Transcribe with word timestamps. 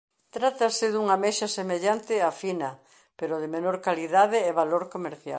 Trátase 0.35 0.85
dunha 0.89 1.15
ameixa 1.17 1.47
semellante 1.57 2.13
á 2.27 2.31
fina 2.41 2.69
pero 3.19 3.35
de 3.43 3.47
menor 3.55 3.77
calidade 3.87 4.37
e 4.49 4.57
valor 4.61 4.83
comercial. 4.95 5.29